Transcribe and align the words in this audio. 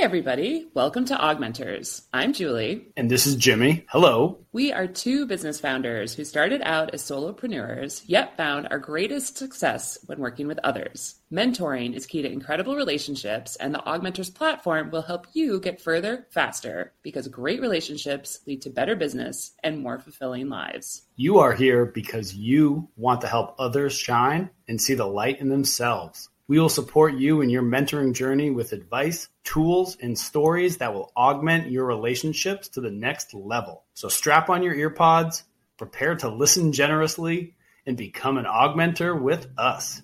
everybody. 0.00 0.66
Welcome 0.72 1.04
to 1.04 1.14
AugMentors. 1.14 2.06
I'm 2.10 2.32
Julie. 2.32 2.88
And 2.96 3.10
this 3.10 3.26
is 3.26 3.36
Jimmy. 3.36 3.84
Hello. 3.90 4.38
We 4.50 4.72
are 4.72 4.86
two 4.86 5.26
business 5.26 5.60
founders 5.60 6.14
who 6.14 6.24
started 6.24 6.62
out 6.64 6.94
as 6.94 7.02
solopreneurs, 7.02 8.02
yet 8.06 8.34
found 8.34 8.68
our 8.70 8.78
greatest 8.78 9.36
success 9.36 9.98
when 10.06 10.18
working 10.18 10.46
with 10.46 10.58
others. 10.64 11.16
Mentoring 11.30 11.94
is 11.94 12.06
key 12.06 12.22
to 12.22 12.32
incredible 12.32 12.76
relationships, 12.76 13.56
and 13.56 13.74
the 13.74 13.80
AugMentors 13.80 14.34
platform 14.34 14.90
will 14.90 15.02
help 15.02 15.26
you 15.34 15.60
get 15.60 15.82
further 15.82 16.26
faster 16.30 16.94
because 17.02 17.28
great 17.28 17.60
relationships 17.60 18.40
lead 18.46 18.62
to 18.62 18.70
better 18.70 18.96
business 18.96 19.52
and 19.62 19.82
more 19.82 19.98
fulfilling 19.98 20.48
lives. 20.48 21.02
You 21.16 21.40
are 21.40 21.52
here 21.52 21.84
because 21.84 22.34
you 22.34 22.88
want 22.96 23.20
to 23.20 23.26
help 23.26 23.54
others 23.58 23.92
shine 23.92 24.48
and 24.66 24.80
see 24.80 24.94
the 24.94 25.04
light 25.04 25.40
in 25.40 25.50
themselves. 25.50 26.30
We 26.50 26.58
will 26.58 26.68
support 26.68 27.14
you 27.14 27.42
in 27.42 27.48
your 27.48 27.62
mentoring 27.62 28.12
journey 28.12 28.50
with 28.50 28.72
advice, 28.72 29.28
tools, 29.44 29.96
and 30.02 30.18
stories 30.18 30.78
that 30.78 30.92
will 30.92 31.12
augment 31.16 31.70
your 31.70 31.84
relationships 31.84 32.70
to 32.70 32.80
the 32.80 32.90
next 32.90 33.32
level. 33.32 33.84
So 33.94 34.08
strap 34.08 34.50
on 34.50 34.64
your 34.64 34.74
earpods, 34.74 35.44
prepare 35.78 36.16
to 36.16 36.28
listen 36.28 36.72
generously, 36.72 37.54
and 37.86 37.96
become 37.96 38.36
an 38.36 38.46
augmentor 38.46 39.22
with 39.22 39.46
us. 39.56 40.02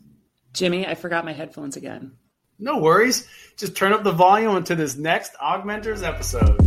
Jimmy, 0.52 0.86
I 0.86 0.94
forgot 0.94 1.24
my 1.24 1.32
headphones 1.32 1.76
again. 1.76 2.12
No 2.60 2.78
worries. 2.78 3.26
Just 3.56 3.74
turn 3.74 3.92
up 3.92 4.04
the 4.04 4.12
volume 4.12 4.56
into 4.56 4.76
this 4.76 4.94
next 4.94 5.34
AugMentors 5.42 6.04
episode. 6.04 6.60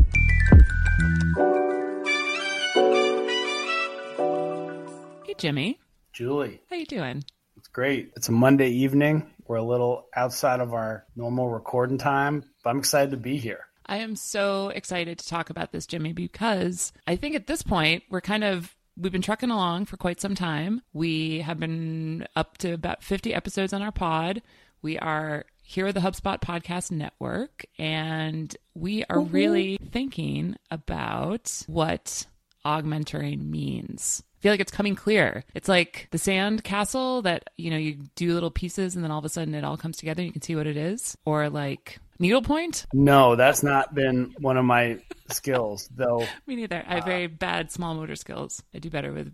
Hey, 5.25 5.35
Jimmy. 5.37 5.79
Julie. 6.11 6.59
How 6.69 6.75
you 6.75 6.85
doing? 6.85 7.23
It's 7.55 7.69
great. 7.69 8.11
It's 8.17 8.27
a 8.27 8.33
Monday 8.33 8.71
evening. 8.71 9.25
We're 9.49 9.55
a 9.55 9.63
little 9.63 10.05
outside 10.15 10.59
of 10.59 10.75
our 10.75 11.05
normal 11.15 11.49
recording 11.49 11.97
time, 11.97 12.43
but 12.63 12.69
I'm 12.69 12.77
excited 12.77 13.09
to 13.09 13.17
be 13.17 13.37
here. 13.37 13.61
I 13.83 13.97
am 13.97 14.15
so 14.15 14.69
excited 14.69 15.17
to 15.17 15.27
talk 15.27 15.49
about 15.49 15.71
this, 15.71 15.87
Jimmy, 15.87 16.13
because 16.13 16.93
I 17.07 17.15
think 17.15 17.35
at 17.35 17.47
this 17.47 17.63
point 17.63 18.03
we're 18.11 18.21
kind 18.21 18.43
of 18.43 18.75
we've 18.95 19.11
been 19.11 19.23
trucking 19.23 19.49
along 19.49 19.85
for 19.85 19.97
quite 19.97 20.21
some 20.21 20.35
time. 20.35 20.83
We 20.93 21.39
have 21.39 21.59
been 21.59 22.27
up 22.35 22.59
to 22.59 22.73
about 22.73 23.03
50 23.03 23.33
episodes 23.33 23.73
on 23.73 23.81
our 23.81 23.91
pod. 23.91 24.43
We 24.83 24.99
are 24.99 25.45
here 25.63 25.87
at 25.87 25.95
the 25.95 26.01
HubSpot 26.01 26.39
Podcast 26.39 26.91
Network, 26.91 27.65
and 27.79 28.55
we 28.75 29.03
are 29.05 29.17
mm-hmm. 29.17 29.33
really 29.33 29.79
thinking 29.91 30.57
about 30.69 31.63
what 31.65 32.27
augmentoring 32.69 33.49
means. 33.49 34.23
I 34.39 34.41
feel 34.41 34.53
like 34.53 34.61
it's 34.61 34.71
coming 34.71 34.95
clear. 34.95 35.43
It's 35.53 35.67
like 35.67 36.07
the 36.11 36.17
sand 36.17 36.63
castle 36.63 37.23
that, 37.23 37.49
you 37.57 37.71
know, 37.71 37.77
you 37.77 37.97
do 38.15 38.33
little 38.33 38.51
pieces 38.51 38.95
and 38.95 39.03
then 39.03 39.11
all 39.11 39.19
of 39.19 39.25
a 39.25 39.29
sudden 39.29 39.53
it 39.53 39.65
all 39.65 39.75
comes 39.75 39.97
together 39.97 40.21
and 40.21 40.27
you 40.27 40.31
can 40.31 40.41
see 40.41 40.55
what 40.55 40.67
it 40.67 40.77
is. 40.77 41.17
Or 41.25 41.49
like 41.49 41.99
needlepoint. 42.19 42.85
No, 42.93 43.35
that's 43.35 43.63
not 43.63 43.93
been 43.93 44.33
one 44.39 44.55
of 44.55 44.63
my 44.63 44.99
skills, 45.29 45.89
though. 45.93 46.25
Me 46.47 46.55
neither. 46.55 46.83
I 46.87 46.95
have 46.95 47.03
uh, 47.03 47.07
very 47.07 47.27
bad 47.27 47.71
small 47.71 47.95
motor 47.95 48.15
skills. 48.15 48.63
I 48.73 48.79
do 48.79 48.89
better 48.89 49.11
with 49.11 49.33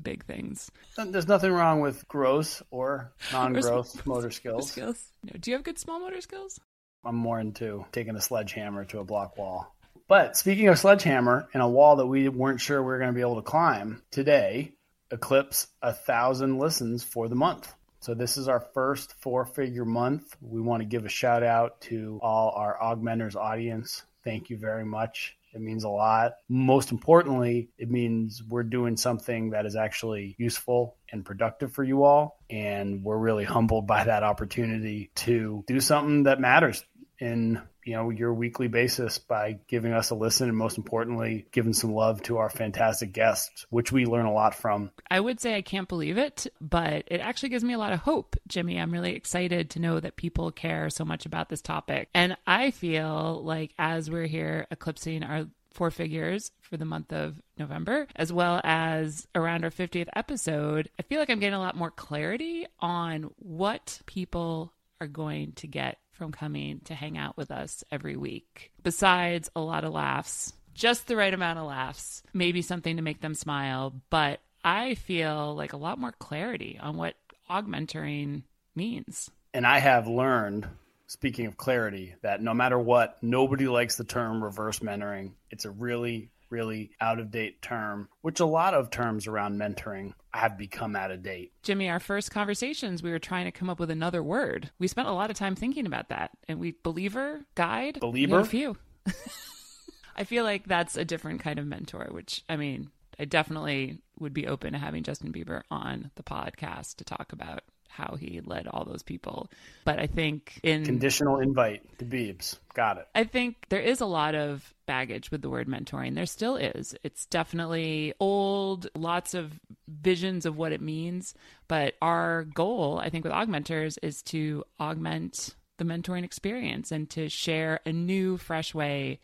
big 0.00 0.24
things. 0.24 0.70
There's 0.96 1.28
nothing 1.28 1.52
wrong 1.52 1.80
with 1.80 2.06
gross 2.06 2.62
or 2.70 3.12
non-gross 3.32 4.02
motor 4.06 4.30
skills. 4.30 4.70
skills. 4.70 5.12
No. 5.24 5.32
Do 5.38 5.50
you 5.50 5.56
have 5.56 5.64
good 5.64 5.78
small 5.78 6.00
motor 6.00 6.20
skills? 6.20 6.60
I'm 7.04 7.16
more 7.16 7.40
into 7.40 7.84
taking 7.92 8.16
a 8.16 8.20
sledgehammer 8.20 8.84
to 8.86 9.00
a 9.00 9.04
block 9.04 9.36
wall. 9.36 9.74
But 10.06 10.36
speaking 10.36 10.68
of 10.68 10.78
sledgehammer 10.78 11.48
and 11.54 11.62
a 11.62 11.68
wall 11.68 11.96
that 11.96 12.06
we 12.06 12.28
weren't 12.28 12.60
sure 12.60 12.82
we 12.82 12.86
were 12.86 12.98
going 12.98 13.10
to 13.10 13.14
be 13.14 13.22
able 13.22 13.36
to 13.36 13.42
climb 13.42 14.02
today, 14.10 14.72
eclipse 15.10 15.66
a 15.80 15.92
thousand 15.92 16.58
listens 16.58 17.02
for 17.02 17.28
the 17.28 17.34
month. 17.34 17.72
So 18.00 18.12
this 18.12 18.36
is 18.36 18.48
our 18.48 18.60
first 18.60 19.14
four 19.20 19.46
figure 19.46 19.86
month. 19.86 20.36
We 20.42 20.60
want 20.60 20.82
to 20.82 20.86
give 20.86 21.06
a 21.06 21.08
shout 21.08 21.42
out 21.42 21.80
to 21.82 22.18
all 22.22 22.50
our 22.54 22.76
augmentors 22.78 23.34
audience. 23.34 24.02
Thank 24.24 24.50
you 24.50 24.58
very 24.58 24.84
much. 24.84 25.36
It 25.54 25.60
means 25.60 25.84
a 25.84 25.88
lot. 25.88 26.34
Most 26.48 26.90
importantly, 26.90 27.70
it 27.78 27.90
means 27.90 28.42
we're 28.42 28.64
doing 28.64 28.96
something 28.96 29.50
that 29.50 29.66
is 29.66 29.76
actually 29.76 30.34
useful 30.36 30.96
and 31.10 31.24
productive 31.24 31.72
for 31.72 31.84
you 31.84 32.02
all. 32.02 32.40
And 32.50 33.04
we're 33.04 33.16
really 33.16 33.44
humbled 33.44 33.86
by 33.86 34.04
that 34.04 34.24
opportunity 34.24 35.12
to 35.16 35.64
do 35.66 35.80
something 35.80 36.24
that 36.24 36.40
matters 36.40 36.84
in 37.24 37.60
you 37.84 37.94
know 37.94 38.10
your 38.10 38.32
weekly 38.32 38.68
basis 38.68 39.18
by 39.18 39.58
giving 39.66 39.92
us 39.92 40.10
a 40.10 40.14
listen 40.14 40.48
and 40.48 40.56
most 40.56 40.78
importantly 40.78 41.46
giving 41.52 41.72
some 41.72 41.92
love 41.92 42.22
to 42.22 42.36
our 42.36 42.50
fantastic 42.50 43.12
guests 43.12 43.66
which 43.70 43.90
we 43.90 44.04
learn 44.04 44.26
a 44.26 44.32
lot 44.32 44.54
from. 44.54 44.90
I 45.10 45.20
would 45.20 45.40
say 45.40 45.54
i 45.54 45.62
can't 45.62 45.88
believe 45.88 46.18
it 46.18 46.46
but 46.60 47.04
it 47.06 47.20
actually 47.20 47.48
gives 47.48 47.64
me 47.64 47.72
a 47.72 47.78
lot 47.78 47.92
of 47.92 48.00
hope 48.00 48.36
jimmy. 48.46 48.78
I'm 48.78 48.92
really 48.92 49.14
excited 49.14 49.70
to 49.70 49.80
know 49.80 50.00
that 50.00 50.16
people 50.16 50.50
care 50.52 50.90
so 50.90 51.04
much 51.04 51.26
about 51.26 51.48
this 51.48 51.62
topic. 51.62 52.08
And 52.14 52.36
i 52.46 52.70
feel 52.70 53.42
like 53.42 53.72
as 53.78 54.10
we're 54.10 54.26
here 54.26 54.66
eclipsing 54.70 55.22
our 55.22 55.46
four 55.72 55.90
figures 55.90 56.52
for 56.60 56.76
the 56.76 56.84
month 56.84 57.12
of 57.12 57.34
November, 57.58 58.06
as 58.14 58.32
well 58.32 58.60
as 58.62 59.26
around 59.34 59.64
our 59.64 59.70
50th 59.70 60.06
episode, 60.14 60.88
I 61.00 61.02
feel 61.02 61.18
like 61.18 61.30
I'm 61.30 61.40
getting 61.40 61.54
a 61.54 61.58
lot 61.58 61.76
more 61.76 61.90
clarity 61.90 62.64
on 62.78 63.30
what 63.38 64.00
people 64.06 64.72
are 65.00 65.08
going 65.08 65.52
to 65.54 65.66
get 65.66 65.98
from 66.14 66.32
coming 66.32 66.80
to 66.84 66.94
hang 66.94 67.18
out 67.18 67.36
with 67.36 67.50
us 67.50 67.84
every 67.90 68.16
week. 68.16 68.72
Besides 68.82 69.50
a 69.54 69.60
lot 69.60 69.84
of 69.84 69.92
laughs, 69.92 70.52
just 70.74 71.06
the 71.06 71.16
right 71.16 71.32
amount 71.32 71.58
of 71.58 71.66
laughs, 71.66 72.22
maybe 72.32 72.62
something 72.62 72.96
to 72.96 73.02
make 73.02 73.20
them 73.20 73.34
smile, 73.34 73.92
but 74.10 74.40
I 74.64 74.94
feel 74.94 75.54
like 75.54 75.72
a 75.72 75.78
lot 75.78 75.98
more 75.98 76.12
clarity 76.12 76.78
on 76.80 76.96
what 76.96 77.14
augmentoring 77.50 78.42
means. 78.74 79.30
And 79.52 79.66
I 79.66 79.78
have 79.78 80.08
learned, 80.08 80.66
speaking 81.06 81.46
of 81.46 81.56
clarity, 81.56 82.14
that 82.22 82.42
no 82.42 82.54
matter 82.54 82.78
what, 82.78 83.22
nobody 83.22 83.68
likes 83.68 83.96
the 83.96 84.04
term 84.04 84.42
reverse 84.42 84.80
mentoring. 84.80 85.32
It's 85.50 85.64
a 85.64 85.70
really 85.70 86.30
really 86.54 86.90
out 87.00 87.18
of 87.18 87.32
date 87.32 87.60
term, 87.60 88.08
which 88.22 88.38
a 88.38 88.46
lot 88.46 88.74
of 88.74 88.90
terms 88.90 89.26
around 89.26 89.58
mentoring 89.58 90.12
have 90.32 90.56
become 90.56 90.94
out 90.94 91.10
of 91.10 91.22
date. 91.22 91.52
Jimmy, 91.62 91.90
our 91.90 91.98
first 91.98 92.30
conversations, 92.30 93.02
we 93.02 93.10
were 93.10 93.18
trying 93.18 93.44
to 93.46 93.52
come 93.52 93.68
up 93.68 93.80
with 93.80 93.90
another 93.90 94.22
word. 94.22 94.70
We 94.78 94.86
spent 94.86 95.08
a 95.08 95.12
lot 95.12 95.30
of 95.30 95.36
time 95.36 95.56
thinking 95.56 95.86
about 95.86 96.08
that. 96.10 96.30
And 96.48 96.60
we, 96.60 96.76
believer, 96.82 97.40
guide, 97.56 97.98
believer, 98.00 98.38
a 98.38 98.44
few. 98.44 98.76
I 100.16 100.22
feel 100.24 100.44
like 100.44 100.66
that's 100.66 100.96
a 100.96 101.04
different 101.04 101.40
kind 101.40 101.58
of 101.58 101.66
mentor, 101.66 102.08
which 102.12 102.44
I 102.48 102.56
mean, 102.56 102.90
I 103.18 103.24
definitely 103.24 103.98
would 104.20 104.32
be 104.32 104.46
open 104.46 104.72
to 104.72 104.78
having 104.78 105.02
Justin 105.02 105.32
Bieber 105.32 105.62
on 105.70 106.12
the 106.14 106.22
podcast 106.22 106.96
to 106.96 107.04
talk 107.04 107.32
about 107.32 107.62
how 107.96 108.16
he 108.16 108.40
led 108.44 108.66
all 108.66 108.84
those 108.84 109.02
people. 109.02 109.48
But 109.84 110.00
I 110.00 110.06
think 110.06 110.58
in 110.62 110.84
conditional 110.84 111.38
invite 111.38 111.82
to 111.98 112.04
Beebs. 112.04 112.58
Got 112.74 112.98
it. 112.98 113.08
I 113.14 113.24
think 113.24 113.56
there 113.68 113.80
is 113.80 114.00
a 114.00 114.06
lot 114.06 114.34
of 114.34 114.74
baggage 114.86 115.30
with 115.30 115.42
the 115.42 115.48
word 115.48 115.68
mentoring. 115.68 116.14
There 116.14 116.26
still 116.26 116.56
is. 116.56 116.96
It's 117.04 117.26
definitely 117.26 118.12
old, 118.18 118.88
lots 118.96 119.34
of 119.34 119.60
visions 119.86 120.44
of 120.44 120.56
what 120.56 120.72
it 120.72 120.80
means. 120.80 121.34
But 121.68 121.94
our 122.02 122.44
goal, 122.44 122.98
I 122.98 123.10
think, 123.10 123.24
with 123.24 123.32
augmentors 123.32 123.96
is 124.02 124.22
to 124.24 124.64
augment 124.80 125.54
the 125.78 125.84
mentoring 125.84 126.24
experience 126.24 126.90
and 126.90 127.08
to 127.10 127.28
share 127.28 127.80
a 127.86 127.92
new, 127.92 128.36
fresh 128.38 128.74
way 128.74 129.20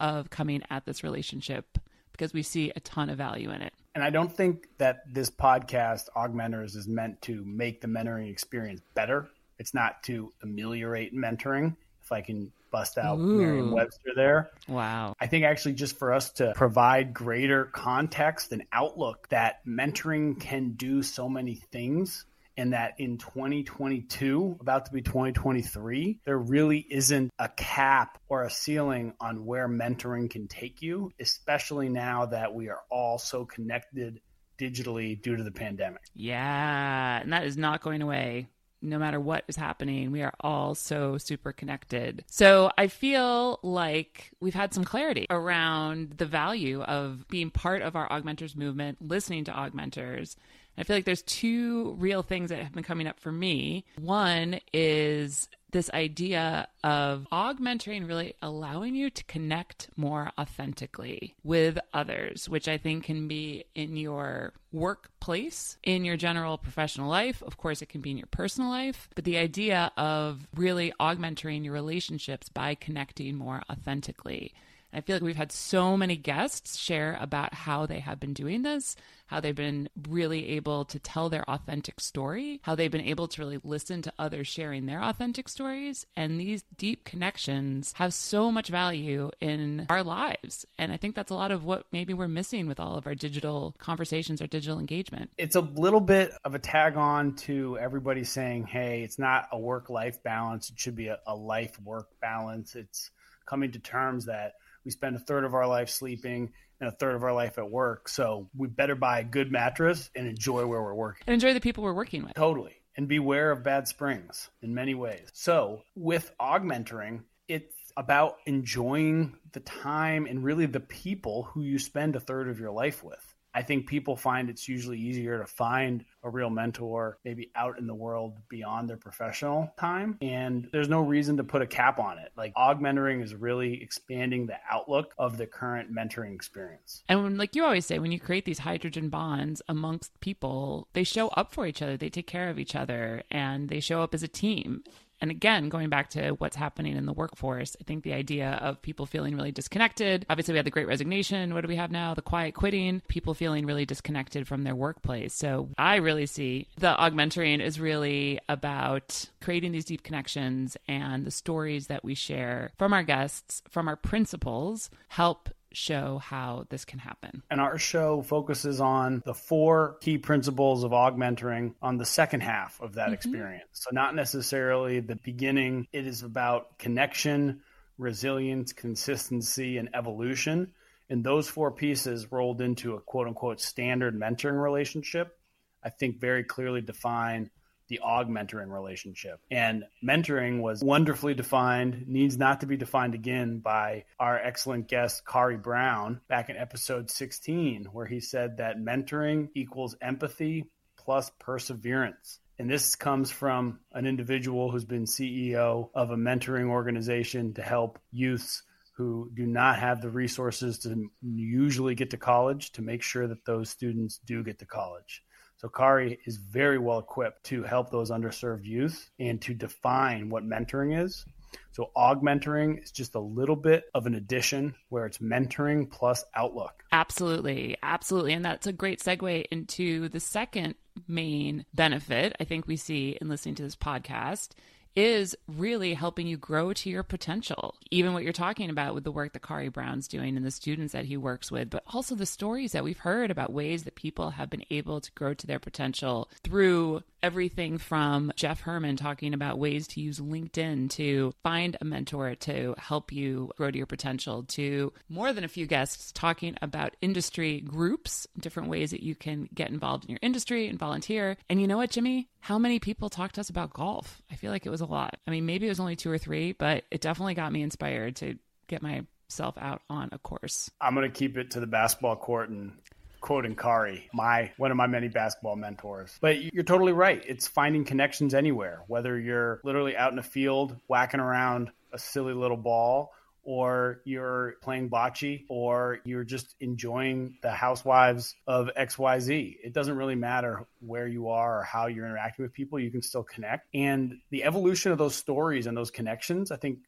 of 0.00 0.30
coming 0.30 0.62
at 0.70 0.86
this 0.86 1.04
relationship 1.04 1.78
because 2.12 2.32
we 2.32 2.42
see 2.42 2.72
a 2.74 2.80
ton 2.80 3.10
of 3.10 3.18
value 3.18 3.50
in 3.50 3.60
it. 3.60 3.74
And 3.94 4.02
I 4.02 4.10
don't 4.10 4.32
think 4.32 4.68
that 4.78 5.02
this 5.12 5.30
podcast, 5.30 6.08
AugMentors, 6.16 6.76
is 6.76 6.88
meant 6.88 7.22
to 7.22 7.44
make 7.44 7.80
the 7.80 7.86
mentoring 7.86 8.30
experience 8.30 8.80
better. 8.94 9.28
It's 9.58 9.72
not 9.72 10.02
to 10.04 10.32
ameliorate 10.42 11.14
mentoring, 11.14 11.76
if 12.02 12.10
I 12.10 12.20
can 12.20 12.50
bust 12.72 12.98
out 12.98 13.20
Merriam 13.20 13.70
Webster 13.70 14.10
there. 14.16 14.50
Wow. 14.66 15.14
I 15.20 15.28
think 15.28 15.44
actually 15.44 15.74
just 15.74 15.96
for 15.96 16.12
us 16.12 16.30
to 16.32 16.52
provide 16.56 17.14
greater 17.14 17.66
context 17.66 18.50
and 18.50 18.64
outlook 18.72 19.28
that 19.28 19.64
mentoring 19.64 20.40
can 20.40 20.72
do 20.72 21.04
so 21.04 21.28
many 21.28 21.54
things 21.54 22.26
and 22.56 22.72
that 22.72 22.94
in 22.98 23.18
2022, 23.18 24.58
about 24.60 24.86
to 24.86 24.92
be 24.92 25.02
2023, 25.02 26.20
there 26.24 26.38
really 26.38 26.78
isn't 26.78 27.30
a 27.38 27.48
cap 27.48 28.18
or 28.28 28.44
a 28.44 28.50
ceiling 28.50 29.14
on 29.20 29.44
where 29.44 29.68
mentoring 29.68 30.30
can 30.30 30.48
take 30.48 30.82
you, 30.82 31.10
especially 31.20 31.88
now 31.88 32.26
that 32.26 32.54
we 32.54 32.68
are 32.68 32.80
all 32.90 33.18
so 33.18 33.44
connected 33.44 34.20
digitally 34.58 35.20
due 35.20 35.36
to 35.36 35.42
the 35.42 35.50
pandemic. 35.50 36.02
Yeah, 36.14 37.20
and 37.20 37.32
that 37.32 37.44
is 37.44 37.56
not 37.56 37.82
going 37.82 38.02
away 38.02 38.48
no 38.84 38.98
matter 38.98 39.18
what 39.18 39.44
is 39.48 39.56
happening, 39.56 40.10
we 40.10 40.22
are 40.22 40.34
all 40.40 40.74
so 40.74 41.18
super 41.18 41.52
connected. 41.52 42.24
So 42.28 42.70
I 42.76 42.88
feel 42.88 43.58
like 43.62 44.30
we've 44.40 44.54
had 44.54 44.74
some 44.74 44.84
clarity 44.84 45.26
around 45.30 46.14
the 46.18 46.26
value 46.26 46.82
of 46.82 47.26
being 47.28 47.50
part 47.50 47.82
of 47.82 47.96
our 47.96 48.08
augmentors 48.08 48.56
movement, 48.56 48.98
listening 49.00 49.44
to 49.44 49.52
augmentors, 49.52 50.36
I 50.76 50.82
feel 50.82 50.96
like 50.96 51.04
there's 51.04 51.22
two 51.22 51.94
real 51.98 52.22
things 52.22 52.50
that 52.50 52.58
have 52.58 52.72
been 52.72 52.82
coming 52.82 53.06
up 53.06 53.20
for 53.20 53.30
me. 53.30 53.84
One 54.00 54.60
is 54.72 55.48
this 55.74 55.90
idea 55.92 56.68
of 56.84 57.26
augmentoring 57.32 58.06
really 58.06 58.36
allowing 58.40 58.94
you 58.94 59.10
to 59.10 59.24
connect 59.24 59.88
more 59.96 60.30
authentically 60.38 61.34
with 61.42 61.80
others, 61.92 62.48
which 62.48 62.68
I 62.68 62.78
think 62.78 63.02
can 63.04 63.26
be 63.26 63.64
in 63.74 63.96
your 63.96 64.52
workplace, 64.70 65.76
in 65.82 66.04
your 66.04 66.16
general 66.16 66.58
professional 66.58 67.10
life. 67.10 67.42
Of 67.42 67.56
course, 67.56 67.82
it 67.82 67.88
can 67.88 68.00
be 68.00 68.12
in 68.12 68.16
your 68.18 68.28
personal 68.28 68.70
life, 68.70 69.08
but 69.16 69.24
the 69.24 69.36
idea 69.36 69.90
of 69.96 70.46
really 70.54 70.92
augmenting 71.00 71.64
your 71.64 71.74
relationships 71.74 72.48
by 72.48 72.76
connecting 72.76 73.34
more 73.36 73.62
authentically. 73.68 74.54
I 74.94 75.00
feel 75.00 75.16
like 75.16 75.22
we've 75.22 75.36
had 75.36 75.52
so 75.52 75.96
many 75.96 76.16
guests 76.16 76.76
share 76.76 77.18
about 77.20 77.52
how 77.52 77.86
they 77.86 78.00
have 78.00 78.20
been 78.20 78.32
doing 78.32 78.62
this, 78.62 78.96
how 79.26 79.40
they've 79.40 79.54
been 79.54 79.88
really 80.08 80.50
able 80.50 80.84
to 80.84 80.98
tell 80.98 81.28
their 81.28 81.48
authentic 81.50 81.98
story, 82.00 82.60
how 82.62 82.74
they've 82.74 82.90
been 82.90 83.00
able 83.00 83.26
to 83.28 83.40
really 83.40 83.58
listen 83.64 84.02
to 84.02 84.12
others 84.18 84.46
sharing 84.46 84.86
their 84.86 85.02
authentic 85.02 85.48
stories. 85.48 86.06
And 86.16 86.38
these 86.38 86.62
deep 86.76 87.04
connections 87.04 87.92
have 87.96 88.14
so 88.14 88.52
much 88.52 88.68
value 88.68 89.30
in 89.40 89.86
our 89.88 90.02
lives. 90.02 90.66
And 90.78 90.92
I 90.92 90.96
think 90.96 91.14
that's 91.14 91.30
a 91.30 91.34
lot 91.34 91.50
of 91.50 91.64
what 91.64 91.86
maybe 91.90 92.14
we're 92.14 92.28
missing 92.28 92.68
with 92.68 92.78
all 92.78 92.96
of 92.96 93.06
our 93.06 93.14
digital 93.14 93.74
conversations, 93.78 94.40
our 94.40 94.46
digital 94.46 94.78
engagement. 94.78 95.30
It's 95.38 95.56
a 95.56 95.60
little 95.60 96.00
bit 96.00 96.32
of 96.44 96.54
a 96.54 96.58
tag 96.58 96.96
on 96.96 97.34
to 97.36 97.78
everybody 97.78 98.24
saying, 98.24 98.66
hey, 98.66 99.02
it's 99.02 99.18
not 99.18 99.48
a 99.52 99.58
work 99.58 99.90
life 99.90 100.22
balance, 100.22 100.70
it 100.70 100.78
should 100.78 100.96
be 100.96 101.08
a, 101.08 101.18
a 101.26 101.34
life 101.34 101.80
work 101.82 102.08
balance. 102.20 102.76
It's 102.76 103.10
coming 103.46 103.72
to 103.72 103.78
terms 103.78 104.26
that 104.26 104.54
we 104.84 104.90
spend 104.90 105.16
a 105.16 105.18
third 105.18 105.44
of 105.44 105.54
our 105.54 105.66
life 105.66 105.88
sleeping 105.88 106.52
and 106.80 106.88
a 106.88 106.92
third 106.92 107.14
of 107.14 107.22
our 107.22 107.32
life 107.32 107.58
at 107.58 107.70
work. 107.70 108.08
So 108.08 108.48
we 108.56 108.68
better 108.68 108.94
buy 108.94 109.20
a 109.20 109.24
good 109.24 109.50
mattress 109.50 110.10
and 110.14 110.26
enjoy 110.26 110.66
where 110.66 110.82
we're 110.82 110.94
working. 110.94 111.24
And 111.26 111.34
enjoy 111.34 111.54
the 111.54 111.60
people 111.60 111.84
we're 111.84 111.94
working 111.94 112.24
with. 112.24 112.34
Totally. 112.34 112.74
And 112.96 113.08
beware 113.08 113.50
of 113.50 113.64
bad 113.64 113.88
springs 113.88 114.50
in 114.62 114.74
many 114.74 114.94
ways. 114.94 115.28
So 115.32 115.82
with 115.96 116.30
augmentoring, 116.40 117.22
it's 117.48 117.74
about 117.96 118.36
enjoying 118.46 119.36
the 119.52 119.60
time 119.60 120.26
and 120.26 120.44
really 120.44 120.66
the 120.66 120.80
people 120.80 121.44
who 121.44 121.62
you 121.62 121.78
spend 121.78 122.16
a 122.16 122.20
third 122.20 122.48
of 122.48 122.58
your 122.58 122.70
life 122.70 123.02
with. 123.02 123.33
I 123.54 123.62
think 123.62 123.86
people 123.86 124.16
find 124.16 124.50
it's 124.50 124.68
usually 124.68 124.98
easier 124.98 125.38
to 125.38 125.46
find 125.46 126.04
a 126.22 126.30
real 126.30 126.50
mentor 126.50 127.18
maybe 127.24 127.50
out 127.54 127.78
in 127.78 127.86
the 127.86 127.94
world 127.94 128.38
beyond 128.48 128.88
their 128.88 128.96
professional 128.96 129.72
time. 129.78 130.18
And 130.20 130.68
there's 130.72 130.88
no 130.88 131.00
reason 131.00 131.36
to 131.36 131.44
put 131.44 131.62
a 131.62 131.66
cap 131.66 131.98
on 131.98 132.18
it. 132.18 132.32
Like 132.36 132.54
augmentoring 132.54 133.22
is 133.22 133.34
really 133.34 133.80
expanding 133.82 134.46
the 134.46 134.56
outlook 134.70 135.14
of 135.18 135.36
the 135.36 135.46
current 135.46 135.94
mentoring 135.94 136.34
experience. 136.34 137.04
And 137.08 137.22
when, 137.22 137.36
like 137.36 137.54
you 137.54 137.64
always 137.64 137.86
say, 137.86 137.98
when 137.98 138.12
you 138.12 138.18
create 138.18 138.44
these 138.44 138.60
hydrogen 138.60 139.08
bonds 139.08 139.62
amongst 139.68 140.18
people, 140.20 140.88
they 140.92 141.04
show 141.04 141.28
up 141.28 141.52
for 141.52 141.66
each 141.66 141.82
other, 141.82 141.96
they 141.96 142.10
take 142.10 142.26
care 142.26 142.48
of 142.48 142.58
each 142.58 142.74
other, 142.74 143.22
and 143.30 143.68
they 143.68 143.80
show 143.80 144.02
up 144.02 144.14
as 144.14 144.22
a 144.22 144.28
team. 144.28 144.82
And 145.20 145.30
again, 145.30 145.68
going 145.68 145.88
back 145.88 146.10
to 146.10 146.30
what's 146.32 146.56
happening 146.56 146.96
in 146.96 147.06
the 147.06 147.12
workforce, 147.12 147.76
I 147.80 147.84
think 147.84 148.04
the 148.04 148.12
idea 148.12 148.58
of 148.60 148.82
people 148.82 149.06
feeling 149.06 149.36
really 149.36 149.52
disconnected. 149.52 150.26
Obviously, 150.28 150.52
we 150.52 150.58
had 150.58 150.66
the 150.66 150.70
great 150.70 150.88
resignation. 150.88 151.54
What 151.54 151.62
do 151.62 151.68
we 151.68 151.76
have 151.76 151.90
now? 151.90 152.14
The 152.14 152.22
quiet 152.22 152.54
quitting, 152.54 153.02
people 153.08 153.34
feeling 153.34 153.66
really 153.66 153.86
disconnected 153.86 154.46
from 154.46 154.64
their 154.64 154.74
workplace. 154.74 155.34
So 155.34 155.70
I 155.78 155.96
really 155.96 156.26
see 156.26 156.68
the 156.78 156.94
augmentoring 156.94 157.60
is 157.60 157.80
really 157.80 158.40
about 158.48 159.28
creating 159.40 159.72
these 159.72 159.84
deep 159.84 160.02
connections 160.02 160.76
and 160.88 161.24
the 161.24 161.30
stories 161.30 161.86
that 161.86 162.04
we 162.04 162.14
share 162.14 162.72
from 162.78 162.92
our 162.92 163.02
guests, 163.02 163.62
from 163.68 163.88
our 163.88 163.96
principals, 163.96 164.90
help 165.08 165.48
show 165.74 166.18
how 166.18 166.66
this 166.70 166.84
can 166.84 166.98
happen. 166.98 167.42
And 167.50 167.60
our 167.60 167.78
show 167.78 168.22
focuses 168.22 168.80
on 168.80 169.22
the 169.24 169.34
four 169.34 169.98
key 170.00 170.18
principles 170.18 170.84
of 170.84 170.92
augmentoring 170.92 171.74
on 171.82 171.98
the 171.98 172.04
second 172.04 172.42
half 172.42 172.80
of 172.80 172.94
that 172.94 173.06
mm-hmm. 173.06 173.14
experience. 173.14 173.68
So, 173.72 173.90
not 173.92 174.14
necessarily 174.14 175.00
the 175.00 175.16
beginning, 175.16 175.88
it 175.92 176.06
is 176.06 176.22
about 176.22 176.78
connection, 176.78 177.60
resilience, 177.98 178.72
consistency, 178.72 179.78
and 179.78 179.90
evolution. 179.94 180.72
And 181.10 181.22
those 181.22 181.48
four 181.48 181.70
pieces 181.70 182.32
rolled 182.32 182.60
into 182.60 182.94
a 182.94 183.00
quote 183.00 183.28
unquote 183.28 183.60
standard 183.60 184.18
mentoring 184.18 184.60
relationship, 184.60 185.36
I 185.82 185.90
think 185.90 186.20
very 186.20 186.44
clearly 186.44 186.80
define 186.80 187.50
the 187.88 188.00
mentoring 188.04 188.70
relationship. 188.70 189.40
And 189.50 189.84
mentoring 190.02 190.60
was 190.60 190.82
wonderfully 190.82 191.34
defined, 191.34 192.04
needs 192.06 192.36
not 192.36 192.60
to 192.60 192.66
be 192.66 192.76
defined 192.76 193.14
again 193.14 193.58
by 193.58 194.04
our 194.18 194.38
excellent 194.38 194.88
guest, 194.88 195.26
Kari 195.26 195.56
Brown, 195.56 196.20
back 196.28 196.50
in 196.50 196.56
episode 196.56 197.10
16, 197.10 197.86
where 197.92 198.06
he 198.06 198.20
said 198.20 198.58
that 198.58 198.78
mentoring 198.78 199.48
equals 199.54 199.96
empathy 200.00 200.66
plus 200.96 201.30
perseverance. 201.38 202.40
And 202.58 202.70
this 202.70 202.94
comes 202.94 203.30
from 203.30 203.80
an 203.92 204.06
individual 204.06 204.70
who's 204.70 204.84
been 204.84 205.06
CEO 205.06 205.90
of 205.94 206.10
a 206.10 206.16
mentoring 206.16 206.68
organization 206.70 207.54
to 207.54 207.62
help 207.62 207.98
youths 208.12 208.62
who 208.96 209.28
do 209.34 209.44
not 209.44 209.80
have 209.80 210.00
the 210.00 210.08
resources 210.08 210.78
to 210.80 211.10
usually 211.20 211.96
get 211.96 212.10
to 212.10 212.16
college 212.16 212.70
to 212.72 212.82
make 212.82 213.02
sure 213.02 213.26
that 213.26 213.44
those 213.44 213.68
students 213.68 214.20
do 214.24 214.44
get 214.44 214.60
to 214.60 214.66
college. 214.66 215.24
So 215.64 215.70
Kari 215.70 216.18
is 216.26 216.36
very 216.36 216.76
well 216.76 216.98
equipped 216.98 217.44
to 217.44 217.62
help 217.62 217.88
those 217.88 218.10
underserved 218.10 218.66
youth 218.66 219.08
and 219.18 219.40
to 219.40 219.54
define 219.54 220.28
what 220.28 220.44
mentoring 220.44 221.02
is. 221.02 221.24
So 221.72 221.90
augmentoring 221.96 222.82
is 222.82 222.90
just 222.90 223.14
a 223.14 223.18
little 223.18 223.56
bit 223.56 223.84
of 223.94 224.04
an 224.04 224.14
addition 224.14 224.74
where 224.90 225.06
it's 225.06 225.18
mentoring 225.18 225.90
plus 225.90 226.22
outlook. 226.34 226.84
Absolutely. 226.92 227.78
Absolutely. 227.82 228.34
And 228.34 228.44
that's 228.44 228.66
a 228.66 228.74
great 228.74 229.00
segue 229.00 229.46
into 229.50 230.10
the 230.10 230.20
second 230.20 230.74
main 231.08 231.64
benefit 231.72 232.36
I 232.38 232.44
think 232.44 232.66
we 232.66 232.76
see 232.76 233.16
in 233.18 233.30
listening 233.30 233.54
to 233.54 233.62
this 233.62 233.74
podcast 233.74 234.50
is 234.96 235.36
really 235.48 235.94
helping 235.94 236.26
you 236.26 236.36
grow 236.36 236.72
to 236.72 236.90
your 236.90 237.02
potential. 237.02 237.74
Even 237.90 238.12
what 238.12 238.22
you're 238.22 238.32
talking 238.32 238.70
about 238.70 238.94
with 238.94 239.04
the 239.04 239.12
work 239.12 239.32
that 239.32 239.42
Kari 239.42 239.68
Brown's 239.68 240.08
doing 240.08 240.36
and 240.36 240.44
the 240.44 240.50
students 240.50 240.92
that 240.92 241.04
he 241.04 241.16
works 241.16 241.50
with, 241.50 241.70
but 241.70 241.82
also 241.92 242.14
the 242.14 242.26
stories 242.26 242.72
that 242.72 242.84
we've 242.84 242.98
heard 242.98 243.30
about 243.30 243.52
ways 243.52 243.84
that 243.84 243.94
people 243.94 244.30
have 244.30 244.50
been 244.50 244.64
able 244.70 245.00
to 245.00 245.12
grow 245.12 245.34
to 245.34 245.46
their 245.46 245.58
potential 245.58 246.28
through 246.42 247.02
everything 247.24 247.78
from 247.78 248.30
Jeff 248.36 248.60
Herman 248.60 248.96
talking 248.96 249.32
about 249.32 249.58
ways 249.58 249.86
to 249.88 250.00
use 250.00 250.20
LinkedIn 250.20 250.90
to 250.90 251.32
find 251.42 251.74
a 251.80 251.84
mentor 251.84 252.34
to 252.34 252.74
help 252.76 253.10
you 253.12 253.50
grow 253.56 253.70
to 253.70 253.78
your 253.78 253.86
potential, 253.86 254.42
to 254.48 254.92
more 255.08 255.32
than 255.32 255.42
a 255.42 255.48
few 255.48 255.66
guests 255.66 256.12
talking 256.12 256.54
about 256.60 256.94
industry 257.00 257.60
groups, 257.60 258.26
different 258.38 258.68
ways 258.68 258.90
that 258.90 259.02
you 259.02 259.14
can 259.14 259.48
get 259.54 259.70
involved 259.70 260.04
in 260.04 260.10
your 260.10 260.18
industry 260.20 260.68
and 260.68 260.78
volunteer. 260.78 261.38
And 261.48 261.62
you 261.62 261.66
know 261.66 261.78
what, 261.78 261.90
Jimmy? 261.90 262.28
How 262.40 262.58
many 262.58 262.78
people 262.78 263.08
talked 263.08 263.36
to 263.36 263.40
us 263.40 263.48
about 263.48 263.72
golf? 263.72 264.20
I 264.30 264.34
feel 264.34 264.50
like 264.50 264.66
it 264.66 264.70
was 264.70 264.82
a 264.84 264.86
lot. 264.86 265.16
I 265.26 265.30
mean, 265.30 265.46
maybe 265.46 265.66
it 265.66 265.70
was 265.70 265.80
only 265.80 265.96
two 265.96 266.10
or 266.10 266.18
three, 266.18 266.52
but 266.52 266.84
it 266.90 267.00
definitely 267.00 267.34
got 267.34 267.52
me 267.52 267.62
inspired 267.62 268.16
to 268.16 268.38
get 268.68 268.82
myself 268.82 269.56
out 269.58 269.82
on 269.90 270.10
a 270.12 270.18
course. 270.18 270.70
I'm 270.80 270.94
going 270.94 271.10
to 271.10 271.16
keep 271.16 271.36
it 271.36 271.52
to 271.52 271.60
the 271.60 271.66
basketball 271.66 272.16
court 272.16 272.50
and 272.50 272.72
quoting 273.20 273.56
Kari, 273.56 274.10
my 274.12 274.52
one 274.58 274.70
of 274.70 274.76
my 274.76 274.86
many 274.86 275.08
basketball 275.08 275.56
mentors. 275.56 276.16
But 276.20 276.42
you're 276.52 276.62
totally 276.62 276.92
right. 276.92 277.22
It's 277.26 277.48
finding 277.48 277.84
connections 277.84 278.34
anywhere, 278.34 278.82
whether 278.86 279.18
you're 279.18 279.60
literally 279.64 279.96
out 279.96 280.12
in 280.12 280.18
a 280.18 280.22
field 280.22 280.76
whacking 280.88 281.20
around 281.20 281.70
a 281.92 281.98
silly 281.98 282.34
little 282.34 282.58
ball 282.58 283.12
or 283.44 284.00
you're 284.04 284.54
playing 284.62 284.90
bocce 284.90 285.44
or 285.48 286.00
you're 286.04 286.24
just 286.24 286.54
enjoying 286.60 287.36
the 287.42 287.50
housewives 287.50 288.34
of 288.46 288.70
XYZ. 288.76 289.56
It 289.62 289.72
doesn't 289.72 289.96
really 289.96 290.14
matter 290.14 290.66
where 290.80 291.06
you 291.06 291.28
are 291.28 291.60
or 291.60 291.62
how 291.62 291.86
you're 291.86 292.06
interacting 292.06 292.44
with 292.44 292.52
people, 292.52 292.78
you 292.78 292.90
can 292.90 293.02
still 293.02 293.22
connect. 293.22 293.68
And 293.74 294.18
the 294.30 294.44
evolution 294.44 294.92
of 294.92 294.98
those 294.98 295.14
stories 295.14 295.66
and 295.66 295.76
those 295.76 295.90
connections, 295.90 296.50
I 296.50 296.56
think 296.56 296.78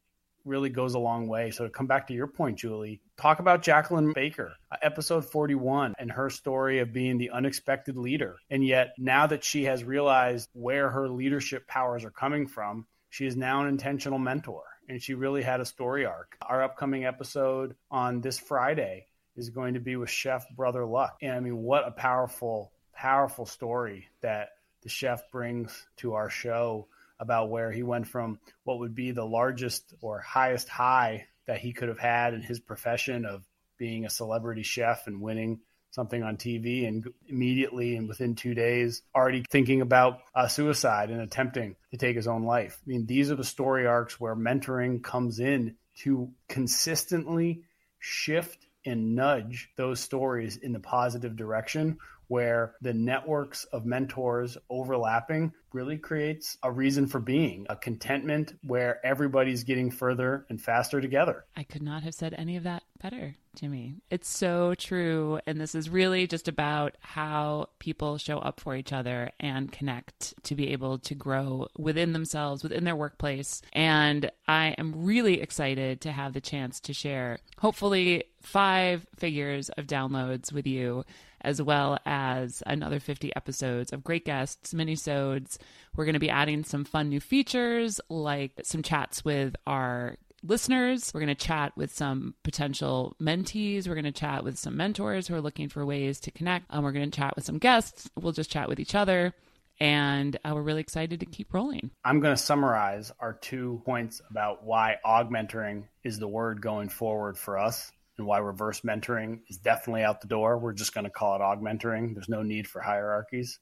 really 0.46 0.70
goes 0.70 0.94
a 0.94 0.98
long 0.98 1.28
way. 1.28 1.50
So 1.50 1.64
to 1.64 1.70
come 1.70 1.86
back 1.86 2.06
to 2.06 2.14
your 2.14 2.28
point, 2.28 2.58
Julie, 2.58 3.00
talk 3.20 3.40
about 3.40 3.62
Jacqueline 3.62 4.12
Baker, 4.12 4.54
episode 4.80 5.24
41, 5.24 5.94
and 5.98 6.10
her 6.12 6.30
story 6.30 6.78
of 6.78 6.92
being 6.92 7.18
the 7.18 7.30
unexpected 7.30 7.96
leader. 7.96 8.36
And 8.48 8.64
yet 8.64 8.94
now 8.96 9.26
that 9.26 9.44
she 9.44 9.64
has 9.64 9.82
realized 9.84 10.48
where 10.52 10.88
her 10.88 11.08
leadership 11.08 11.66
powers 11.66 12.04
are 12.04 12.10
coming 12.10 12.46
from, 12.46 12.86
she 13.10 13.26
is 13.26 13.36
now 13.36 13.62
an 13.62 13.68
intentional 13.68 14.18
mentor. 14.18 14.62
And 14.88 15.02
she 15.02 15.14
really 15.14 15.42
had 15.42 15.60
a 15.60 15.64
story 15.64 16.06
arc. 16.06 16.36
Our 16.40 16.62
upcoming 16.62 17.04
episode 17.04 17.74
on 17.90 18.20
this 18.20 18.38
Friday 18.38 19.06
is 19.36 19.50
going 19.50 19.74
to 19.74 19.80
be 19.80 19.96
with 19.96 20.10
Chef 20.10 20.46
Brother 20.50 20.84
Luck. 20.86 21.18
And 21.22 21.32
I 21.32 21.40
mean, 21.40 21.58
what 21.58 21.86
a 21.86 21.90
powerful, 21.90 22.72
powerful 22.94 23.46
story 23.46 24.08
that 24.20 24.50
the 24.82 24.88
chef 24.88 25.30
brings 25.30 25.86
to 25.98 26.14
our 26.14 26.30
show 26.30 26.88
about 27.18 27.50
where 27.50 27.72
he 27.72 27.82
went 27.82 28.06
from 28.06 28.38
what 28.64 28.78
would 28.78 28.94
be 28.94 29.10
the 29.10 29.24
largest 29.24 29.94
or 30.00 30.20
highest 30.20 30.68
high 30.68 31.26
that 31.46 31.58
he 31.58 31.72
could 31.72 31.88
have 31.88 31.98
had 31.98 32.34
in 32.34 32.42
his 32.42 32.60
profession 32.60 33.24
of 33.24 33.44
being 33.78 34.04
a 34.04 34.10
celebrity 34.10 34.62
chef 34.62 35.06
and 35.06 35.20
winning 35.20 35.60
something 35.96 36.22
on 36.22 36.36
TV 36.36 36.86
and 36.86 37.08
immediately 37.26 37.96
and 37.96 38.06
within 38.06 38.34
two 38.34 38.54
days 38.54 39.02
already 39.14 39.42
thinking 39.50 39.80
about 39.80 40.20
uh, 40.34 40.46
suicide 40.46 41.10
and 41.10 41.22
attempting 41.22 41.74
to 41.90 41.96
take 41.96 42.14
his 42.14 42.28
own 42.28 42.44
life. 42.44 42.78
I 42.86 42.90
mean, 42.90 43.06
these 43.06 43.30
are 43.30 43.34
the 43.34 43.42
story 43.42 43.86
arcs 43.86 44.20
where 44.20 44.36
mentoring 44.36 45.02
comes 45.02 45.40
in 45.40 45.76
to 46.02 46.30
consistently 46.48 47.62
shift 47.98 48.66
and 48.84 49.16
nudge 49.16 49.70
those 49.76 49.98
stories 49.98 50.58
in 50.58 50.72
the 50.72 50.80
positive 50.80 51.34
direction 51.34 51.96
where 52.28 52.74
the 52.80 52.92
networks 52.92 53.64
of 53.64 53.86
mentors 53.86 54.58
overlapping 54.70 55.52
really 55.72 55.98
creates 55.98 56.56
a 56.62 56.72
reason 56.72 57.06
for 57.06 57.20
being, 57.20 57.66
a 57.68 57.76
contentment 57.76 58.54
where 58.62 59.04
everybody's 59.04 59.62
getting 59.62 59.90
further 59.90 60.46
and 60.48 60.60
faster 60.60 61.00
together. 61.00 61.44
I 61.54 61.64
could 61.64 61.82
not 61.82 62.02
have 62.02 62.14
said 62.14 62.34
any 62.36 62.56
of 62.56 62.62
that 62.62 62.82
better, 63.02 63.36
Jimmy. 63.54 63.96
It's 64.10 64.28
so 64.28 64.74
true. 64.74 65.38
And 65.46 65.60
this 65.60 65.74
is 65.74 65.90
really 65.90 66.26
just 66.26 66.48
about 66.48 66.96
how 67.00 67.68
people 67.78 68.16
show 68.16 68.38
up 68.38 68.58
for 68.58 68.74
each 68.74 68.92
other 68.92 69.30
and 69.38 69.70
connect 69.70 70.34
to 70.44 70.54
be 70.54 70.72
able 70.72 70.98
to 71.00 71.14
grow 71.14 71.68
within 71.76 72.14
themselves, 72.14 72.62
within 72.62 72.84
their 72.84 72.96
workplace. 72.96 73.60
And 73.74 74.30
I 74.48 74.74
am 74.78 75.04
really 75.04 75.42
excited 75.42 76.00
to 76.02 76.12
have 76.12 76.32
the 76.32 76.40
chance 76.40 76.80
to 76.80 76.94
share, 76.94 77.38
hopefully, 77.58 78.24
five 78.40 79.06
figures 79.16 79.68
of 79.70 79.86
downloads 79.86 80.52
with 80.52 80.66
you 80.66 81.04
as 81.46 81.62
well 81.62 81.96
as 82.04 82.62
another 82.66 82.98
50 82.98 83.34
episodes 83.36 83.92
of 83.92 84.02
great 84.04 84.24
guests, 84.24 84.74
minisodes. 84.74 85.58
We're 85.94 86.04
going 86.04 86.14
to 86.14 86.20
be 86.20 86.28
adding 86.28 86.64
some 86.64 86.84
fun 86.84 87.08
new 87.08 87.20
features 87.20 88.00
like 88.10 88.52
some 88.64 88.82
chats 88.82 89.24
with 89.24 89.54
our 89.64 90.16
listeners. 90.42 91.12
We're 91.14 91.20
going 91.20 91.34
to 91.34 91.46
chat 91.46 91.72
with 91.76 91.94
some 91.94 92.34
potential 92.42 93.14
mentees. 93.22 93.86
We're 93.86 93.94
going 93.94 94.04
to 94.04 94.12
chat 94.12 94.42
with 94.42 94.58
some 94.58 94.76
mentors 94.76 95.28
who 95.28 95.34
are 95.34 95.40
looking 95.40 95.68
for 95.68 95.86
ways 95.86 96.18
to 96.20 96.32
connect. 96.32 96.66
Um, 96.70 96.82
we're 96.82 96.92
going 96.92 97.10
to 97.10 97.16
chat 97.16 97.36
with 97.36 97.44
some 97.44 97.58
guests. 97.58 98.10
We'll 98.16 98.32
just 98.32 98.50
chat 98.50 98.68
with 98.68 98.80
each 98.80 98.96
other. 98.96 99.32
And 99.78 100.36
uh, 100.44 100.52
we're 100.54 100.62
really 100.62 100.80
excited 100.80 101.20
to 101.20 101.26
keep 101.26 101.54
rolling. 101.54 101.90
I'm 102.04 102.20
going 102.20 102.34
to 102.34 102.42
summarize 102.42 103.12
our 103.20 103.34
two 103.34 103.82
points 103.84 104.20
about 104.30 104.64
why 104.64 104.96
augmentoring 105.04 105.84
is 106.02 106.18
the 106.18 106.28
word 106.28 106.60
going 106.60 106.88
forward 106.88 107.38
for 107.38 107.58
us 107.58 107.92
and 108.18 108.26
why 108.26 108.38
reverse 108.38 108.80
mentoring 108.80 109.40
is 109.48 109.58
definitely 109.58 110.02
out 110.02 110.20
the 110.20 110.28
door. 110.28 110.58
We're 110.58 110.72
just 110.72 110.94
going 110.94 111.04
to 111.04 111.10
call 111.10 111.36
it 111.36 111.40
augmentoring. 111.40 112.14
There's 112.14 112.28
no 112.28 112.42
need 112.42 112.66
for 112.66 112.80
hierarchies. 112.80 113.58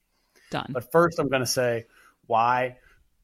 Done. 0.50 0.70
But 0.70 0.92
first, 0.92 1.18
I'm 1.18 1.28
going 1.28 1.42
to 1.42 1.46
say 1.46 1.87
why 2.26 2.76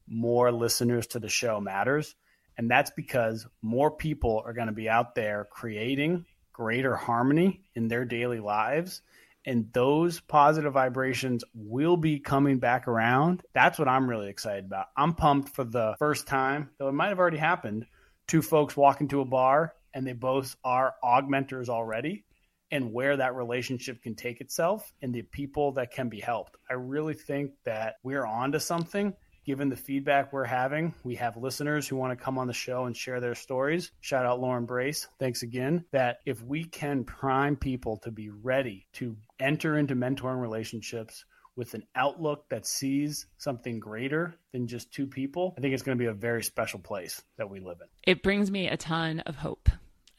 more 0.07 0.51
listeners 0.51 1.07
to 1.07 1.19
the 1.19 1.29
show 1.29 1.59
matters. 1.59 2.15
And 2.57 2.69
that's 2.69 2.91
because 2.91 3.47
more 3.61 3.91
people 3.91 4.43
are 4.45 4.53
going 4.53 4.67
to 4.67 4.73
be 4.73 4.89
out 4.89 5.15
there 5.15 5.47
creating 5.49 6.25
greater 6.51 6.95
harmony 6.95 7.61
in 7.75 7.87
their 7.87 8.05
daily 8.05 8.39
lives. 8.39 9.01
And 9.45 9.73
those 9.73 10.19
positive 10.19 10.73
vibrations 10.73 11.43
will 11.55 11.97
be 11.97 12.19
coming 12.19 12.59
back 12.59 12.87
around. 12.87 13.41
That's 13.53 13.79
what 13.79 13.87
I'm 13.87 14.07
really 14.07 14.29
excited 14.29 14.65
about. 14.65 14.87
I'm 14.95 15.13
pumped 15.13 15.49
for 15.55 15.63
the 15.63 15.95
first 15.97 16.27
time, 16.27 16.69
though 16.77 16.89
it 16.89 16.93
might 16.93 17.09
have 17.09 17.19
already 17.19 17.37
happened. 17.37 17.87
Two 18.27 18.43
folks 18.43 18.77
walk 18.77 19.01
into 19.01 19.21
a 19.21 19.25
bar 19.25 19.73
and 19.93 20.05
they 20.05 20.13
both 20.13 20.55
are 20.63 20.95
augmentors 21.03 21.69
already 21.69 22.25
and 22.71 22.93
where 22.93 23.17
that 23.17 23.35
relationship 23.35 24.01
can 24.01 24.15
take 24.15 24.41
itself 24.41 24.91
and 25.01 25.13
the 25.13 25.21
people 25.23 25.73
that 25.73 25.91
can 25.91 26.09
be 26.09 26.19
helped. 26.19 26.55
I 26.69 26.73
really 26.73 27.13
think 27.13 27.51
that 27.65 27.95
we're 28.03 28.25
on 28.25 28.53
to 28.53 28.59
something 28.59 29.13
given 29.45 29.69
the 29.69 29.75
feedback 29.75 30.31
we're 30.31 30.45
having. 30.45 30.93
We 31.03 31.15
have 31.15 31.35
listeners 31.35 31.87
who 31.87 31.95
want 31.95 32.17
to 32.17 32.23
come 32.23 32.37
on 32.37 32.47
the 32.47 32.53
show 32.53 32.85
and 32.85 32.95
share 32.95 33.19
their 33.19 33.35
stories. 33.35 33.91
Shout 33.99 34.25
out 34.25 34.39
Lauren 34.39 34.65
Brace. 34.65 35.07
Thanks 35.19 35.43
again. 35.43 35.85
That 35.91 36.19
if 36.25 36.41
we 36.43 36.63
can 36.63 37.03
prime 37.03 37.55
people 37.55 37.97
to 38.03 38.11
be 38.11 38.29
ready 38.29 38.87
to 38.93 39.17
enter 39.39 39.77
into 39.77 39.95
mentoring 39.95 40.39
relationships 40.39 41.25
with 41.55 41.73
an 41.73 41.83
outlook 41.95 42.47
that 42.49 42.65
sees 42.65 43.25
something 43.37 43.79
greater 43.79 44.35
than 44.53 44.67
just 44.67 44.93
two 44.93 45.07
people, 45.07 45.53
I 45.57 45.61
think 45.61 45.73
it's 45.73 45.83
going 45.83 45.97
to 45.97 46.01
be 46.01 46.07
a 46.07 46.13
very 46.13 46.43
special 46.43 46.79
place 46.79 47.21
that 47.37 47.49
we 47.49 47.59
live 47.59 47.77
in. 47.81 47.87
It 48.05 48.23
brings 48.23 48.49
me 48.49 48.67
a 48.67 48.77
ton 48.77 49.19
of 49.21 49.35
hope, 49.35 49.69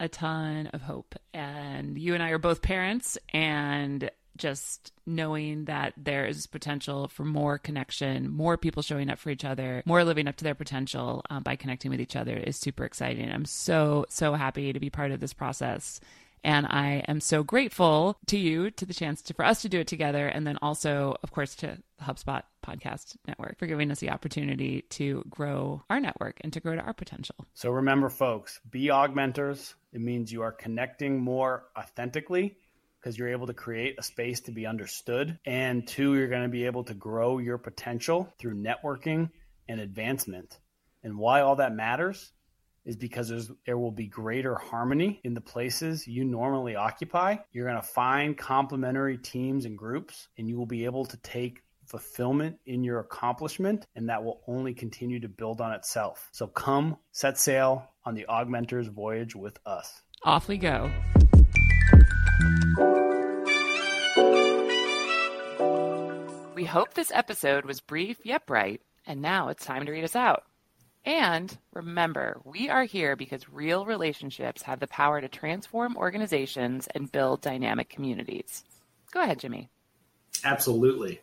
a 0.03 0.09
ton 0.09 0.67
of 0.75 0.83
hope. 0.83 1.15
And 1.33 1.97
you 1.97 2.13
and 2.15 2.23
I 2.23 2.31
are 2.31 2.39
both 2.39 2.61
parents, 2.61 3.17
and 3.33 4.11
just 4.37 4.93
knowing 5.07 5.67
that 5.67 5.93
there 5.97 6.27
is 6.27 6.47
potential 6.47 7.07
for 7.07 7.25
more 7.25 7.57
connection, 7.59 8.29
more 8.29 8.57
people 8.57 8.83
showing 8.83 9.11
up 9.11 9.19
for 9.19 9.31
each 9.31 9.45
other, 9.45 9.83
more 9.87 10.03
living 10.03 10.27
up 10.27 10.37
to 10.37 10.45
their 10.45 10.55
potential 10.55 11.23
um, 11.31 11.43
by 11.43 11.55
connecting 11.55 11.91
with 11.91 12.01
each 12.01 12.17
other 12.17 12.37
is 12.37 12.57
super 12.57 12.85
exciting. 12.85 13.31
I'm 13.31 13.45
so, 13.45 14.07
so 14.09 14.35
happy 14.35 14.73
to 14.73 14.81
be 14.81 14.91
part 14.91 15.13
of 15.13 15.21
this 15.21 15.33
process. 15.33 16.01
And 16.45 16.67
I 16.67 17.05
am 17.07 17.21
so 17.21 17.43
grateful 17.43 18.19
to 18.27 18.39
you, 18.39 18.71
to 18.73 18.87
the 18.87 18.95
chance 18.95 19.23
to, 19.23 19.35
for 19.35 19.45
us 19.45 19.63
to 19.63 19.69
do 19.69 19.81
it 19.81 19.87
together. 19.87 20.27
And 20.27 20.47
then 20.47 20.59
also, 20.61 21.17
of 21.23 21.31
course, 21.31 21.55
to 21.57 21.79
the 21.99 22.05
HubSpot 22.05 22.43
podcast 22.65 23.17
network 23.27 23.59
for 23.59 23.67
giving 23.67 23.91
us 23.91 24.01
the 24.01 24.11
opportunity 24.11 24.83
to 24.91 25.25
grow 25.29 25.83
our 25.89 26.01
network 26.01 26.39
and 26.43 26.53
to 26.53 26.61
grow 26.61 26.75
to 26.75 26.83
our 26.83 26.95
potential. 26.95 27.37
So 27.55 27.71
remember, 27.71 28.09
folks, 28.09 28.61
be 28.71 28.87
augmentors. 28.87 29.75
It 29.93 30.01
means 30.01 30.33
you 30.33 30.43
are 30.43 30.53
connecting 30.53 31.21
more 31.21 31.65
authentically 31.79 32.57
because 32.99 33.19
you're 33.19 33.31
able 33.31 33.49
to 33.49 33.55
create 33.55 33.97
a 33.99 34.03
space 34.03 34.41
to 34.43 34.53
be 34.53 34.67
understood. 34.67 35.39
And 35.45 35.87
two, 35.87 36.15
you're 36.15 36.29
going 36.29 36.43
to 36.43 36.49
be 36.49 36.67
able 36.67 36.85
to 36.85 36.95
grow 36.95 37.39
your 37.39 37.59
potential 37.59 38.33
through 38.39 38.55
networking 38.55 39.31
and 39.69 39.81
advancement. 39.81 40.59
And 41.03 41.19
why 41.19 41.41
all 41.41 41.57
that 41.57 41.75
matters 41.75 42.33
is 42.85 42.97
because 42.97 43.51
there 43.67 43.79
will 43.79 43.93
be 43.93 44.07
greater 44.07 44.55
harmony 44.57 45.21
in 45.25 45.35
the 45.35 45.41
places 45.41 46.07
you 46.07 46.25
normally 46.25 46.77
occupy. 46.77 47.37
You're 47.53 47.69
going 47.69 47.81
to 47.81 47.87
find 47.87 48.37
complementary 48.37 49.19
teams 49.19 49.65
and 49.65 49.79
groups, 49.79 50.29
and 50.37 50.49
you 50.49 50.57
will 50.57 50.67
be 50.67 50.85
able 50.85 51.05
to 51.07 51.17
take 51.19 51.63
fulfillment 51.87 52.59
in 52.67 52.85
your 52.85 53.01
accomplishment, 53.01 53.87
and 53.95 54.09
that 54.09 54.25
will 54.25 54.41
only 54.47 54.75
continue 54.75 55.21
to 55.21 55.29
build 55.29 55.61
on 55.61 55.73
itself. 55.73 56.29
So 56.33 56.47
come 56.47 56.97
set 57.11 57.39
sail 57.39 57.89
on 58.05 58.15
the 58.15 58.27
AugMentors 58.29 58.89
voyage 58.89 59.37
with 59.37 59.59
us. 59.67 60.03
Off 60.25 60.49
we 60.49 60.57
go. 60.59 60.91
We 66.55 66.65
hope 66.65 66.95
this 66.95 67.11
episode 67.13 67.65
was 67.65 67.81
brief 67.81 68.19
yet 68.25 68.47
bright, 68.47 68.81
and 69.07 69.21
now 69.21 69.49
it's 69.49 69.65
time 69.65 69.87
to 69.87 69.93
read 69.93 70.05
us 70.05 70.15
out. 70.15 70.45
And 71.05 71.57
remember, 71.73 72.41
we 72.45 72.69
are 72.69 72.85
here 72.85 73.17
because 73.17 73.49
real 73.49 73.85
relationships 73.85 74.63
have 74.63 74.79
the 74.79 74.87
power 74.87 75.21
to 75.21 75.29
transform 75.29 75.97
organizations 75.97 76.87
and 76.95 77.11
build 77.11 77.41
dynamic 77.41 77.89
communities. 77.89 78.63
Go 79.11 79.21
ahead, 79.21 79.41
Jimmy. 79.41 79.69
Absolutely. 80.45 81.21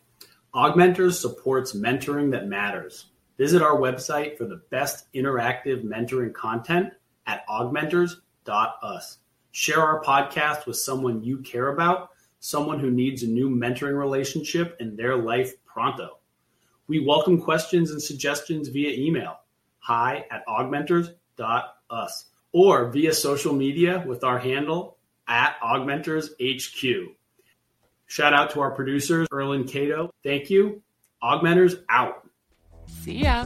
AugMentors 0.54 1.14
supports 1.14 1.74
mentoring 1.74 2.32
that 2.32 2.48
matters. 2.48 3.06
Visit 3.38 3.62
our 3.62 3.78
website 3.78 4.38
for 4.38 4.46
the 4.46 4.62
best 4.70 5.12
interactive 5.14 5.84
mentoring 5.84 6.34
content 6.34 6.92
at 7.26 7.48
augmentors.us. 7.48 9.18
Share 9.52 9.82
our 9.82 10.04
podcast 10.04 10.66
with 10.66 10.76
someone 10.76 11.24
you 11.24 11.38
care 11.38 11.70
about, 11.70 12.10
someone 12.42 12.80
who 12.80 12.92
needs 12.92 13.24
a 13.24 13.28
new 13.28 13.50
mentoring 13.50 13.98
relationship 13.98 14.76
in 14.82 14.98
their 14.98 15.16
life 15.16 15.54
pronto. 15.66 16.18
We 16.88 17.00
welcome 17.00 17.42
questions 17.42 17.92
and 17.92 18.02
suggestions 18.02 18.68
via 18.68 18.92
email 18.92 19.40
hi 19.90 20.24
at 20.30 20.46
augmentors.us 20.46 22.26
or 22.52 22.92
via 22.92 23.12
social 23.12 23.54
media 23.54 24.04
with 24.06 24.24
our 24.24 24.38
handle 24.38 24.98
at 25.28 25.60
augmentorshq. 25.62 27.16
Shout 28.06 28.34
out 28.34 28.52
to 28.52 28.62
our 28.62 28.72
producers, 28.72 29.28
Erlin 29.34 29.68
Cato. 29.68 30.14
Thank 30.24 30.52
you. 30.52 30.84
AugMentors 31.24 31.82
out. 31.90 32.28
See 33.04 33.24
ya. 33.24 33.46